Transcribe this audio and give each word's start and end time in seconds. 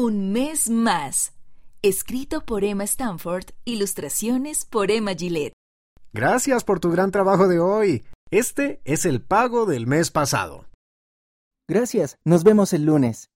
Un 0.00 0.30
mes 0.30 0.70
más. 0.70 1.32
Escrito 1.82 2.44
por 2.44 2.62
Emma 2.62 2.84
Stanford, 2.84 3.46
ilustraciones 3.64 4.64
por 4.64 4.92
Emma 4.92 5.12
Gillette. 5.12 5.54
Gracias 6.12 6.62
por 6.62 6.78
tu 6.78 6.92
gran 6.92 7.10
trabajo 7.10 7.48
de 7.48 7.58
hoy. 7.58 8.04
Este 8.30 8.80
es 8.84 9.04
el 9.04 9.20
pago 9.20 9.66
del 9.66 9.88
mes 9.88 10.12
pasado. 10.12 10.66
Gracias, 11.66 12.16
nos 12.24 12.44
vemos 12.44 12.72
el 12.74 12.84
lunes. 12.84 13.30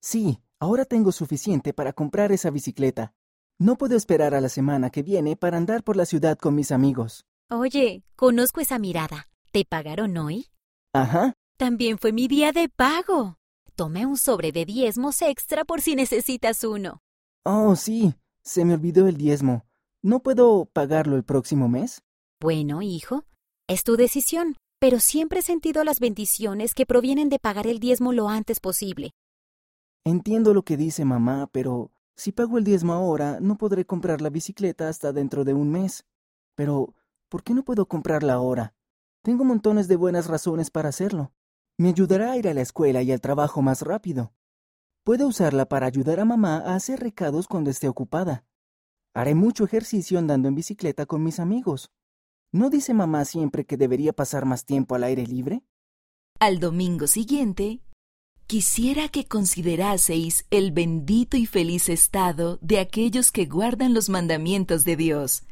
Sí, 0.00 0.38
ahora 0.58 0.86
tengo 0.86 1.12
suficiente 1.12 1.74
para 1.74 1.92
comprar 1.92 2.32
esa 2.32 2.48
bicicleta. 2.48 3.12
No 3.58 3.76
puedo 3.76 3.94
esperar 3.94 4.34
a 4.34 4.40
la 4.40 4.48
semana 4.48 4.88
que 4.88 5.02
viene 5.02 5.36
para 5.36 5.58
andar 5.58 5.82
por 5.82 5.98
la 5.98 6.06
ciudad 6.06 6.38
con 6.38 6.54
mis 6.54 6.72
amigos. 6.72 7.26
Oye, 7.50 8.04
conozco 8.16 8.62
esa 8.62 8.78
mirada. 8.78 9.28
¿Te 9.52 9.66
pagaron 9.66 10.16
hoy? 10.16 10.46
Ajá. 10.94 11.34
También 11.58 11.98
fue 11.98 12.12
mi 12.12 12.26
día 12.26 12.52
de 12.52 12.70
pago. 12.70 13.36
Tomé 13.80 14.04
un 14.04 14.18
sobre 14.18 14.52
de 14.52 14.66
diezmos 14.66 15.22
extra 15.22 15.64
por 15.64 15.80
si 15.80 15.94
necesitas 15.94 16.64
uno. 16.64 17.00
Oh, 17.46 17.76
sí, 17.76 18.14
se 18.42 18.66
me 18.66 18.74
olvidó 18.74 19.08
el 19.08 19.16
diezmo. 19.16 19.64
¿No 20.02 20.20
puedo 20.20 20.66
pagarlo 20.66 21.16
el 21.16 21.24
próximo 21.24 21.66
mes? 21.66 22.02
Bueno, 22.42 22.82
hijo, 22.82 23.24
es 23.66 23.82
tu 23.82 23.96
decisión, 23.96 24.56
pero 24.78 25.00
siempre 25.00 25.38
he 25.38 25.42
sentido 25.42 25.82
las 25.82 25.98
bendiciones 25.98 26.74
que 26.74 26.84
provienen 26.84 27.30
de 27.30 27.38
pagar 27.38 27.66
el 27.66 27.80
diezmo 27.80 28.12
lo 28.12 28.28
antes 28.28 28.60
posible. 28.60 29.12
Entiendo 30.04 30.52
lo 30.52 30.62
que 30.62 30.76
dice 30.76 31.06
mamá, 31.06 31.48
pero 31.50 31.90
si 32.16 32.32
pago 32.32 32.58
el 32.58 32.64
diezmo 32.64 32.92
ahora, 32.92 33.40
no 33.40 33.56
podré 33.56 33.86
comprar 33.86 34.20
la 34.20 34.28
bicicleta 34.28 34.90
hasta 34.90 35.14
dentro 35.14 35.42
de 35.44 35.54
un 35.54 35.70
mes. 35.70 36.04
Pero, 36.54 36.92
¿por 37.30 37.42
qué 37.42 37.54
no 37.54 37.64
puedo 37.64 37.86
comprarla 37.86 38.34
ahora? 38.34 38.74
Tengo 39.22 39.42
montones 39.44 39.88
de 39.88 39.96
buenas 39.96 40.26
razones 40.26 40.70
para 40.70 40.90
hacerlo. 40.90 41.32
Me 41.80 41.88
ayudará 41.88 42.32
a 42.32 42.36
ir 42.36 42.46
a 42.46 42.52
la 42.52 42.60
escuela 42.60 43.00
y 43.00 43.10
al 43.10 43.22
trabajo 43.22 43.62
más 43.62 43.80
rápido. 43.80 44.34
Puedo 45.02 45.26
usarla 45.26 45.66
para 45.66 45.86
ayudar 45.86 46.20
a 46.20 46.26
mamá 46.26 46.58
a 46.58 46.74
hacer 46.74 47.00
recados 47.00 47.48
cuando 47.48 47.70
esté 47.70 47.88
ocupada. 47.88 48.44
Haré 49.14 49.34
mucho 49.34 49.64
ejercicio 49.64 50.18
andando 50.18 50.46
en 50.48 50.54
bicicleta 50.54 51.06
con 51.06 51.24
mis 51.24 51.40
amigos. 51.40 51.90
¿No 52.52 52.68
dice 52.68 52.92
mamá 52.92 53.24
siempre 53.24 53.64
que 53.64 53.78
debería 53.78 54.12
pasar 54.12 54.44
más 54.44 54.66
tiempo 54.66 54.94
al 54.94 55.04
aire 55.04 55.26
libre? 55.26 55.62
Al 56.38 56.60
domingo 56.60 57.06
siguiente, 57.06 57.80
quisiera 58.46 59.08
que 59.08 59.24
consideraseis 59.24 60.44
el 60.50 60.72
bendito 60.72 61.38
y 61.38 61.46
feliz 61.46 61.88
estado 61.88 62.58
de 62.60 62.78
aquellos 62.78 63.32
que 63.32 63.46
guardan 63.46 63.94
los 63.94 64.10
mandamientos 64.10 64.84
de 64.84 64.96
Dios, 64.96 65.44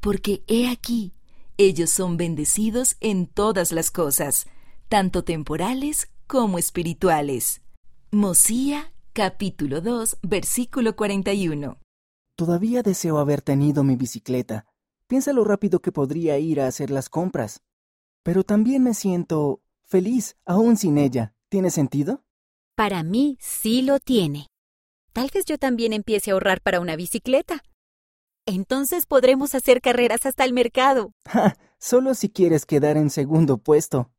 porque 0.00 0.42
he 0.48 0.68
aquí, 0.68 1.14
ellos 1.58 1.90
son 1.90 2.16
bendecidos 2.16 2.96
en 2.98 3.28
todas 3.28 3.70
las 3.70 3.92
cosas, 3.92 4.48
tanto 4.88 5.24
temporales 5.24 6.08
como 6.26 6.58
espirituales. 6.58 7.62
Mosía 8.10 8.92
capítulo 9.12 9.80
2 9.80 10.18
versículo 10.22 10.94
41. 10.94 11.78
Todavía 12.36 12.82
deseo 12.82 13.18
haber 13.18 13.42
tenido 13.42 13.82
mi 13.82 13.96
bicicleta. 13.96 14.66
Piensa 15.08 15.32
lo 15.32 15.44
rápido 15.44 15.80
que 15.80 15.92
podría 15.92 16.38
ir 16.38 16.60
a 16.60 16.66
hacer 16.66 16.90
las 16.90 17.08
compras. 17.08 17.62
Pero 18.22 18.44
también 18.44 18.82
me 18.82 18.94
siento 18.94 19.60
feliz 19.84 20.36
aún 20.44 20.76
sin 20.76 20.98
ella. 20.98 21.34
¿Tiene 21.48 21.70
sentido? 21.70 22.24
Para 22.74 23.02
mí 23.02 23.38
sí 23.40 23.82
lo 23.82 23.98
tiene. 24.00 24.48
Tal 25.12 25.30
vez 25.32 25.44
yo 25.46 25.58
también 25.58 25.92
empiece 25.92 26.30
a 26.30 26.34
ahorrar 26.34 26.60
para 26.60 26.80
una 26.80 26.94
bicicleta. 26.96 27.62
Entonces 28.44 29.06
podremos 29.06 29.54
hacer 29.54 29.80
carreras 29.80 30.26
hasta 30.26 30.44
el 30.44 30.52
mercado. 30.52 31.12
Ja, 31.26 31.56
solo 31.78 32.14
si 32.14 32.28
quieres 32.28 32.66
quedar 32.66 32.96
en 32.96 33.10
segundo 33.10 33.58
puesto. 33.58 34.10